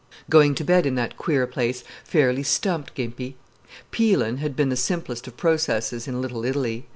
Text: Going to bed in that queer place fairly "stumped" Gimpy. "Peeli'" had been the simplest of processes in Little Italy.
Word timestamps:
Going 0.31 0.55
to 0.55 0.63
bed 0.63 0.87
in 0.87 0.95
that 0.95 1.15
queer 1.15 1.45
place 1.45 1.83
fairly 2.03 2.41
"stumped" 2.41 2.95
Gimpy. 2.95 3.35
"Peeli'" 3.91 4.37
had 4.39 4.55
been 4.55 4.69
the 4.69 4.75
simplest 4.75 5.27
of 5.27 5.37
processes 5.37 6.07
in 6.07 6.21
Little 6.23 6.43
Italy. 6.43 6.87